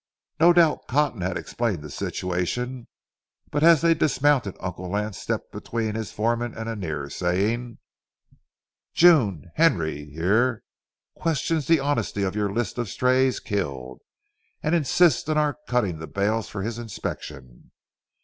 [0.39, 2.87] No doubt Cotton had explained the situation,
[3.51, 7.77] but as they dismounted Uncle Lance stepped between his foreman and Annear, saying:—
[8.95, 10.63] "June, Henry, here,
[11.13, 14.01] questions the honesty of your list of strays killed,
[14.63, 17.69] and insists on our cutting the bales for his inspection."